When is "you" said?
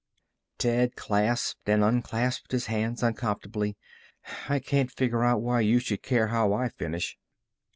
5.61-5.77